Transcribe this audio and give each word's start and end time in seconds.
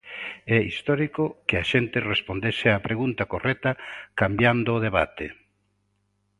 É 0.57 0.59
histórico 0.71 1.23
que 1.47 1.55
a 1.59 1.67
xente 1.71 1.97
respondese 2.13 2.67
á 2.75 2.77
pregunta 2.87 3.23
correcta 3.33 3.71
cambiando 4.19 4.69
o 4.77 4.81
debate. 4.87 5.27